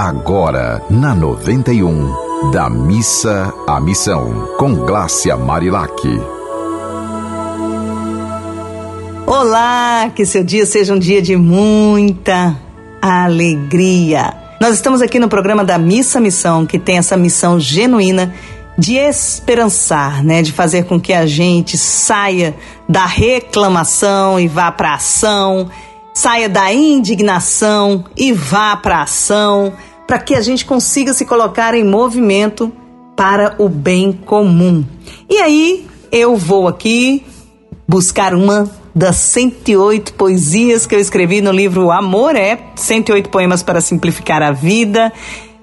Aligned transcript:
Agora, 0.00 0.80
na 0.88 1.12
91, 1.12 2.52
da 2.52 2.70
missa 2.70 3.52
à 3.66 3.80
missão, 3.80 4.48
com 4.56 4.72
Glácia 4.72 5.36
Marilac. 5.36 5.90
Olá, 9.26 10.08
que 10.14 10.24
seu 10.24 10.44
dia 10.44 10.64
seja 10.66 10.94
um 10.94 11.00
dia 11.00 11.20
de 11.20 11.34
muita 11.34 12.56
alegria. 13.02 14.32
Nós 14.60 14.74
estamos 14.74 15.02
aqui 15.02 15.18
no 15.18 15.28
programa 15.28 15.64
da 15.64 15.76
Missa 15.76 16.20
Missão, 16.20 16.64
que 16.64 16.78
tem 16.78 16.98
essa 16.98 17.16
missão 17.16 17.58
genuína 17.58 18.32
de 18.78 18.94
esperançar, 18.94 20.22
né, 20.22 20.42
de 20.42 20.52
fazer 20.52 20.84
com 20.84 21.00
que 21.00 21.12
a 21.12 21.26
gente 21.26 21.76
saia 21.76 22.54
da 22.88 23.04
reclamação 23.04 24.38
e 24.38 24.46
vá 24.46 24.70
para 24.70 24.94
ação, 24.94 25.68
saia 26.18 26.48
da 26.48 26.72
indignação 26.72 28.04
e 28.16 28.32
vá 28.32 28.74
para 28.74 29.02
ação, 29.02 29.72
para 30.04 30.18
que 30.18 30.34
a 30.34 30.40
gente 30.40 30.64
consiga 30.64 31.14
se 31.14 31.24
colocar 31.24 31.74
em 31.74 31.84
movimento 31.84 32.72
para 33.14 33.54
o 33.56 33.68
bem 33.68 34.10
comum. 34.12 34.84
E 35.30 35.36
aí 35.36 35.86
eu 36.10 36.36
vou 36.36 36.66
aqui 36.66 37.24
buscar 37.86 38.34
uma 38.34 38.68
das 38.92 39.14
108 39.14 40.14
poesias 40.14 40.86
que 40.86 40.96
eu 40.96 40.98
escrevi 40.98 41.40
no 41.40 41.52
livro 41.52 41.88
Amor 41.92 42.34
é 42.34 42.58
108 42.74 43.30
poemas 43.30 43.62
para 43.62 43.80
simplificar 43.80 44.42
a 44.42 44.50
vida. 44.50 45.12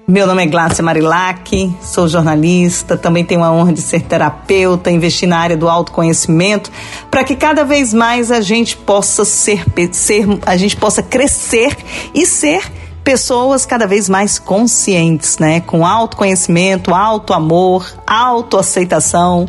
Meu 0.08 0.24
nome 0.24 0.44
é 0.44 0.46
Glácia 0.46 0.84
Marilac, 0.84 1.74
sou 1.82 2.06
jornalista, 2.06 2.96
também 2.96 3.24
tenho 3.24 3.42
a 3.42 3.50
honra 3.50 3.72
de 3.72 3.82
ser 3.82 4.02
terapeuta, 4.02 4.88
investir 4.88 5.28
na 5.28 5.36
área 5.36 5.56
do 5.56 5.68
autoconhecimento, 5.68 6.70
para 7.10 7.24
que 7.24 7.34
cada 7.34 7.64
vez 7.64 7.92
mais 7.92 8.30
a 8.30 8.40
gente 8.40 8.76
possa 8.76 9.24
ser, 9.24 9.64
ser, 9.90 10.24
a 10.46 10.56
gente 10.56 10.76
possa 10.76 11.02
crescer 11.02 11.76
e 12.14 12.24
ser 12.24 12.70
pessoas 13.02 13.66
cada 13.66 13.84
vez 13.84 14.08
mais 14.08 14.38
conscientes, 14.38 15.38
né? 15.38 15.58
Com 15.60 15.84
autoconhecimento, 15.84 16.94
auto-amor, 16.94 17.92
autoaceitação, 18.06 19.48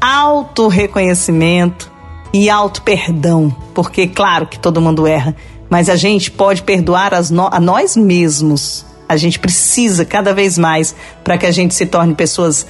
auto-reconhecimento 0.00 1.92
e 2.32 2.48
auto-perdão, 2.48 3.54
porque 3.74 4.06
claro 4.06 4.46
que 4.46 4.58
todo 4.58 4.80
mundo 4.80 5.06
erra, 5.06 5.36
mas 5.68 5.90
a 5.90 5.96
gente 5.96 6.30
pode 6.30 6.62
perdoar 6.62 7.12
no, 7.30 7.46
a 7.52 7.60
nós 7.60 7.94
mesmos 7.94 8.87
a 9.08 9.16
gente 9.16 9.38
precisa 9.38 10.04
cada 10.04 10.34
vez 10.34 10.58
mais 10.58 10.94
para 11.24 11.38
que 11.38 11.46
a 11.46 11.50
gente 11.50 11.74
se 11.74 11.86
torne 11.86 12.14
pessoas 12.14 12.66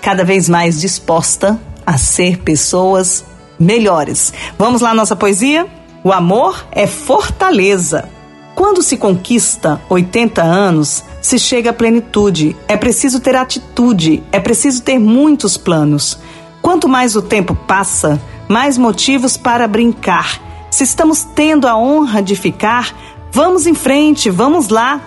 cada 0.00 0.24
vez 0.24 0.48
mais 0.48 0.80
disposta 0.80 1.60
a 1.84 1.98
ser 1.98 2.38
pessoas 2.38 3.24
melhores. 3.58 4.32
Vamos 4.58 4.80
lá 4.80 4.94
nossa 4.94 5.16
poesia? 5.16 5.66
O 6.02 6.12
amor 6.12 6.64
é 6.72 6.86
fortaleza. 6.86 8.08
Quando 8.54 8.82
se 8.82 8.96
conquista 8.96 9.80
80 9.88 10.42
anos, 10.42 11.04
se 11.20 11.38
chega 11.38 11.70
à 11.70 11.72
plenitude. 11.72 12.56
É 12.68 12.76
preciso 12.76 13.20
ter 13.20 13.36
atitude, 13.36 14.22
é 14.32 14.40
preciso 14.40 14.82
ter 14.82 14.98
muitos 14.98 15.56
planos. 15.56 16.18
Quanto 16.62 16.88
mais 16.88 17.16
o 17.16 17.22
tempo 17.22 17.54
passa, 17.54 18.20
mais 18.48 18.76
motivos 18.76 19.36
para 19.36 19.66
brincar. 19.66 20.40
Se 20.70 20.84
estamos 20.84 21.24
tendo 21.24 21.66
a 21.66 21.76
honra 21.76 22.22
de 22.22 22.36
ficar, 22.36 22.94
vamos 23.32 23.66
em 23.66 23.74
frente, 23.74 24.30
vamos 24.30 24.68
lá. 24.68 25.00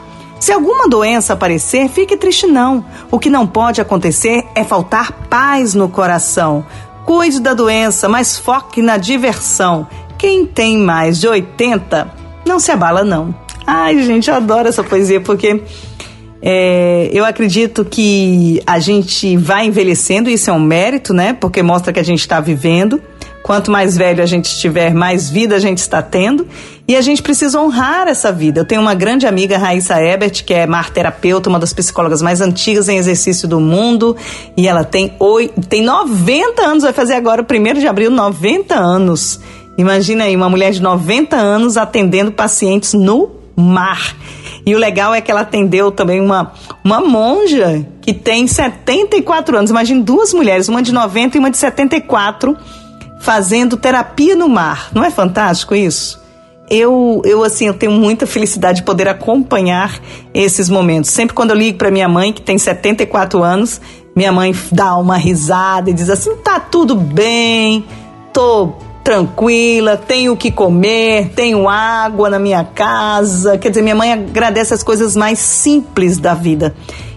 Se 0.44 0.52
alguma 0.52 0.89
doença 0.89 1.31
aparecer, 1.31 1.88
fique 1.88 2.17
triste 2.17 2.45
não. 2.45 2.83
O 3.09 3.17
que 3.17 3.30
não 3.30 3.47
pode 3.47 3.80
acontecer 3.80 4.44
é 4.53 4.61
faltar 4.66 5.13
paz 5.30 5.73
no 5.73 5.88
coração. 5.88 6.66
Cuide 7.05 7.39
da 7.39 7.53
doença, 7.53 8.09
mas 8.09 8.38
foque 8.38 8.81
na 8.81 8.97
diversão. 8.97 9.88
Quem 10.17 10.45
tem 10.45 10.77
mais 10.77 11.17
de 11.17 11.30
80 11.30 12.14
não 12.45 12.59
se 12.59 12.71
abala 12.71 13.05
não. 13.05 13.33
Ai, 13.66 14.03
gente, 14.03 14.30
eu 14.30 14.36
adoro 14.36 14.67
essa 14.67 14.83
poesia 14.83 15.21
porque 15.21 15.64
é, 16.41 17.09
eu 17.14 17.23
acredito 17.23 17.86
que 17.86 18.61
a 18.67 18.80
gente 18.80 19.38
vai 19.38 19.67
envelhecendo, 19.67 20.30
isso 20.30 20.49
é 20.49 20.53
um 20.53 20.59
mérito, 20.59 21.14
né? 21.14 21.31
Porque 21.31 21.64
mostra 21.64 21.94
que 21.94 22.02
a 22.02 22.03
gente 22.03 22.19
está 22.19 22.41
vivendo. 22.41 23.02
Quanto 23.43 23.70
mais 23.70 23.98
velho 23.98 24.23
a 24.23 24.26
gente 24.26 24.45
estiver, 24.45 24.93
mais 24.93 25.30
vida 25.30 25.58
a 25.58 25.59
gente 25.59 25.80
está 25.80 26.02
tendo. 26.02 26.48
E 26.87 26.95
a 26.95 27.02
gente 27.02 27.21
precisa 27.21 27.59
honrar 27.59 28.08
essa 28.08 28.31
vida. 28.31 28.61
Eu 28.61 28.65
tenho 28.65 28.81
uma 28.81 28.93
grande 28.93 29.27
amiga, 29.27 29.58
Raíssa 29.58 30.02
Ebert, 30.02 30.45
que 30.45 30.54
é 30.54 30.65
marterapeuta, 30.65 31.49
uma 31.49 31.59
das 31.59 31.73
psicólogas 31.73 32.21
mais 32.21 32.39
antigas 32.39 32.87
em 32.87 32.98
exercício 32.98 33.45
do 33.45 33.59
mundo. 33.59 34.15
E 34.55 34.65
ela 34.65 34.86
tem, 34.86 35.14
oi, 35.20 35.52
tem 35.67 35.83
90 35.83 36.61
anos, 36.61 36.83
vai 36.83 36.93
fazer 36.93 37.15
agora, 37.15 37.42
o 37.42 37.45
1 37.45 37.80
de 37.80 37.87
abril, 37.87 38.09
90 38.09 38.76
anos. 38.76 39.42
Imagina 39.77 40.23
aí, 40.23 40.36
uma 40.36 40.49
mulher 40.49 40.71
de 40.71 40.82
90 40.82 41.36
anos 41.36 41.76
atendendo 41.76 42.32
pacientes 42.32 42.93
no 42.93 43.30
mar. 43.58 44.15
E 44.65 44.73
o 44.73 44.77
legal 44.80 45.14
é 45.14 45.20
que 45.20 45.30
ela 45.30 45.42
atendeu 45.42 45.92
também 45.92 46.21
uma, 46.21 46.53
uma 46.82 47.02
monja 47.02 47.86
que 48.02 48.14
tem 48.14 48.48
74 48.48 49.58
anos. 49.58 49.70
Imagine 49.70 50.02
duas 50.02 50.33
mulheres, 50.33 50.70
uma 50.70 50.82
de 50.82 50.93
90 50.93 51.36
e 51.36 51.39
uma 51.39 51.52
de 51.52 51.58
74 51.58 52.58
fazendo 53.23 53.78
terapia 53.78 54.36
no 54.36 54.50
mar. 54.50 54.89
Não 54.94 55.02
é 55.02 55.10
fantástico 55.10 55.73
isso? 55.73 56.22
Eu, 56.70 57.22
eu 57.23 57.42
assim, 57.42 57.67
eu 57.67 57.73
tenho 57.73 57.94
muita 57.94 58.28
felicidade 58.28 58.80
de 58.80 58.84
poder 58.84 59.08
acompanhar 59.08 59.98
esses 60.34 60.70
momentos. 60.70 61.10
Sempre 61.10 61.33
quando 61.33 61.52
eu 61.52 61.56
ligo 61.56 61.78
para 61.78 61.89
minha 61.89 62.10
mãe, 62.10 62.33
que 62.33 62.42
tem 62.42 62.58
74 62.58 63.42
anos, 63.42 63.80
minha 64.14 64.32
mãe 64.32 64.54
dá 64.70 64.98
uma 64.98 65.16
risada 65.16 65.89
e 65.89 65.94
diz 65.94 66.10
assim: 66.10 66.36
"Tá 66.38 66.60
tudo 66.60 66.95
bem, 66.95 67.86
tô 68.33 68.73
tranquila, 69.06 69.95
tenho 69.95 70.33
o 70.33 70.38
que 70.38 70.52
comer, 70.52 71.30
tenho 71.30 71.70
água 71.70 72.30
na 72.30 72.39
minha 72.39 72.66
casa". 72.66 73.58
Quer 73.58 73.70
dizer, 73.70 73.82
minha 73.82 73.95
mãe 73.95 74.12
agradece 74.12 74.73
as 74.73 74.83
coisas 74.83 75.16
mais 75.16 75.39
simples 75.39 76.17
da 76.17 76.33
vida. 76.33 76.76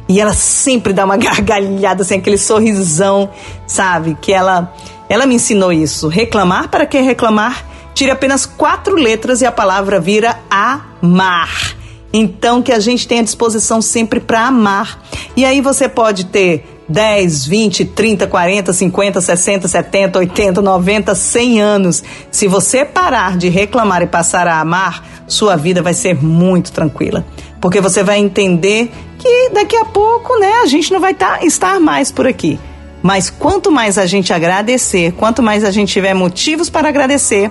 E 0.08 0.20
ela 0.20 0.34
sempre 0.34 0.92
dá 0.92 1.04
uma 1.04 1.16
gargalhada, 1.18 2.02
assim, 2.02 2.14
aquele 2.14 2.38
sorrisão, 2.38 3.28
sabe? 3.66 4.16
Que 4.20 4.32
ela 4.32 4.72
ela 5.08 5.26
me 5.26 5.34
ensinou 5.34 5.72
isso. 5.72 6.08
Reclamar, 6.08 6.68
para 6.68 6.86
que 6.86 7.00
reclamar? 7.00 7.64
Tire 7.94 8.10
apenas 8.10 8.44
quatro 8.44 8.94
letras 8.94 9.40
e 9.40 9.46
a 9.46 9.52
palavra 9.52 9.98
vira 10.00 10.38
amar. 10.50 11.76
Então, 12.12 12.62
que 12.62 12.72
a 12.72 12.78
gente 12.78 13.06
tenha 13.06 13.22
disposição 13.22 13.80
sempre 13.80 14.20
para 14.20 14.46
amar. 14.46 15.02
E 15.36 15.44
aí 15.44 15.60
você 15.60 15.88
pode 15.88 16.26
ter 16.26 16.64
10, 16.88 17.46
20, 17.46 17.84
30, 17.86 18.26
40, 18.26 18.72
50, 18.72 19.20
60, 19.20 19.68
70, 19.68 20.18
80, 20.18 20.62
90, 20.62 21.14
100 21.14 21.60
anos. 21.60 22.04
Se 22.30 22.46
você 22.46 22.84
parar 22.84 23.36
de 23.36 23.48
reclamar 23.48 24.02
e 24.02 24.06
passar 24.06 24.46
a 24.46 24.60
amar, 24.60 25.04
sua 25.26 25.56
vida 25.56 25.82
vai 25.82 25.94
ser 25.94 26.22
muito 26.22 26.72
tranquila. 26.72 27.24
Porque 27.60 27.80
você 27.80 28.02
vai 28.02 28.18
entender 28.18 28.90
que 29.18 29.50
daqui 29.50 29.76
a 29.76 29.84
pouco, 29.84 30.38
né, 30.38 30.60
a 30.62 30.66
gente 30.66 30.92
não 30.92 31.00
vai 31.00 31.14
tá, 31.14 31.40
estar 31.42 31.80
mais 31.80 32.12
por 32.12 32.26
aqui. 32.26 32.58
Mas 33.02 33.30
quanto 33.30 33.70
mais 33.70 33.98
a 33.98 34.06
gente 34.06 34.32
agradecer, 34.32 35.12
quanto 35.12 35.42
mais 35.42 35.64
a 35.64 35.70
gente 35.70 35.92
tiver 35.92 36.14
motivos 36.14 36.70
para 36.70 36.88
agradecer, 36.88 37.50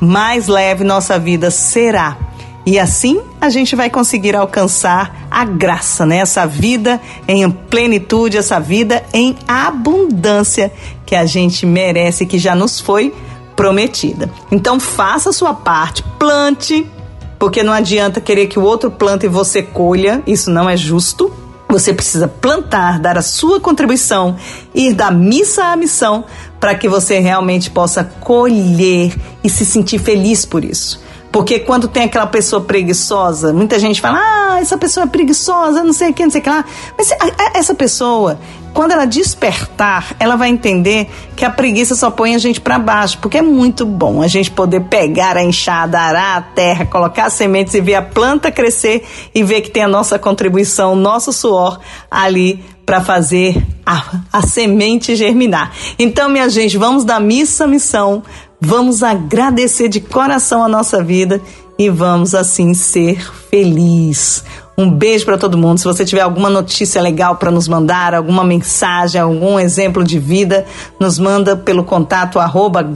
mais 0.00 0.46
leve 0.46 0.84
nossa 0.84 1.18
vida 1.18 1.50
será. 1.50 2.16
E 2.66 2.78
assim 2.78 3.20
a 3.40 3.48
gente 3.48 3.74
vai 3.74 3.88
conseguir 3.88 4.36
alcançar 4.36 5.26
a 5.30 5.44
graça, 5.44 6.04
né? 6.04 6.18
Essa 6.18 6.46
vida 6.46 7.00
em 7.26 7.50
plenitude, 7.50 8.36
essa 8.36 8.60
vida 8.60 9.02
em 9.12 9.36
abundância 9.48 10.72
que 11.06 11.16
a 11.16 11.24
gente 11.24 11.64
merece, 11.64 12.26
que 12.26 12.38
já 12.38 12.54
nos 12.54 12.78
foi 12.78 13.14
prometida. 13.56 14.30
Então 14.50 14.78
faça 14.78 15.30
a 15.30 15.32
sua 15.32 15.54
parte, 15.54 16.02
plante, 16.18 16.86
porque 17.38 17.62
não 17.62 17.72
adianta 17.72 18.20
querer 18.20 18.46
que 18.46 18.58
o 18.58 18.62
outro 18.62 18.90
plante 18.90 19.24
e 19.24 19.28
você 19.28 19.62
colha, 19.62 20.22
isso 20.26 20.50
não 20.50 20.68
é 20.68 20.76
justo. 20.76 21.32
Você 21.70 21.94
precisa 21.94 22.26
plantar, 22.26 22.98
dar 22.98 23.16
a 23.16 23.22
sua 23.22 23.60
contribuição, 23.60 24.36
ir 24.74 24.92
da 24.92 25.10
missa 25.10 25.66
à 25.66 25.76
missão, 25.76 26.24
para 26.58 26.74
que 26.74 26.88
você 26.88 27.20
realmente 27.20 27.70
possa 27.70 28.02
colher 28.02 29.16
e 29.42 29.48
se 29.48 29.64
sentir 29.64 29.98
feliz 29.98 30.44
por 30.44 30.64
isso. 30.64 31.00
Porque 31.32 31.60
quando 31.60 31.86
tem 31.86 32.04
aquela 32.04 32.26
pessoa 32.26 32.62
preguiçosa, 32.62 33.52
muita 33.52 33.78
gente 33.78 34.00
fala, 34.00 34.18
ah, 34.18 34.58
essa 34.60 34.76
pessoa 34.76 35.04
é 35.04 35.08
preguiçosa, 35.08 35.84
não 35.84 35.92
sei 35.92 36.10
o 36.10 36.14
que, 36.14 36.24
não 36.24 36.30
sei 36.30 36.40
o 36.40 36.44
que 36.44 36.50
lá. 36.50 36.64
Mas 36.98 37.10
essa 37.54 37.72
pessoa, 37.72 38.38
quando 38.74 38.90
ela 38.90 39.04
despertar, 39.04 40.16
ela 40.18 40.34
vai 40.34 40.48
entender 40.48 41.08
que 41.36 41.44
a 41.44 41.50
preguiça 41.50 41.94
só 41.94 42.10
põe 42.10 42.34
a 42.34 42.38
gente 42.38 42.60
para 42.60 42.80
baixo, 42.80 43.18
porque 43.18 43.38
é 43.38 43.42
muito 43.42 43.86
bom 43.86 44.20
a 44.20 44.26
gente 44.26 44.50
poder 44.50 44.80
pegar 44.82 45.36
a 45.36 45.44
enxada, 45.44 46.00
arar 46.00 46.38
a 46.38 46.42
terra, 46.42 46.84
colocar 46.84 47.30
sementes 47.30 47.74
e 47.74 47.80
ver 47.80 47.94
a 47.94 48.02
planta 48.02 48.50
crescer 48.50 49.06
e 49.32 49.44
ver 49.44 49.60
que 49.60 49.70
tem 49.70 49.84
a 49.84 49.88
nossa 49.88 50.18
contribuição, 50.18 50.96
nosso 50.96 51.32
suor 51.32 51.78
ali 52.10 52.64
para 52.84 53.00
fazer 53.00 53.64
a, 53.86 54.02
a 54.32 54.42
semente 54.42 55.14
germinar. 55.14 55.72
Então, 55.96 56.28
minha 56.28 56.48
gente, 56.48 56.76
vamos 56.76 57.04
da 57.04 57.20
missa 57.20 57.62
à 57.62 57.66
missão 57.68 58.24
Vamos 58.60 59.02
agradecer 59.02 59.88
de 59.88 60.00
coração 60.00 60.62
a 60.62 60.68
nossa 60.68 61.02
vida 61.02 61.40
e 61.78 61.88
vamos 61.88 62.34
assim 62.34 62.74
ser 62.74 63.18
felizes. 63.48 64.44
Um 64.76 64.90
beijo 64.90 65.24
para 65.24 65.38
todo 65.38 65.56
mundo. 65.56 65.78
Se 65.78 65.84
você 65.84 66.04
tiver 66.04 66.20
alguma 66.20 66.50
notícia 66.50 67.00
legal 67.00 67.36
para 67.36 67.50
nos 67.50 67.68
mandar, 67.68 68.14
alguma 68.14 68.44
mensagem, 68.44 69.20
algum 69.20 69.58
exemplo 69.58 70.04
de 70.04 70.18
vida, 70.18 70.66
nos 70.98 71.18
manda 71.18 71.56
pelo 71.56 71.84
contato 71.84 72.38
arroba 72.38 72.86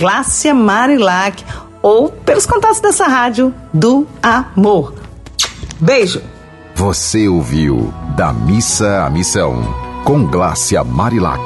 Marilac 0.55 1.44
ou 1.82 2.11
pelos 2.11 2.46
contatos 2.46 2.81
dessa 2.81 3.06
rádio 3.06 3.55
do 3.72 4.06
amor. 4.22 4.94
Beijo! 5.81 6.22
Você 6.75 7.28
ouviu 7.28 7.93
Da 8.16 8.32
Missa 8.32 9.05
à 9.05 9.11
Missão, 9.11 9.62
com 10.05 10.26
Glácia 10.26 10.82
Marilac. 10.82 11.40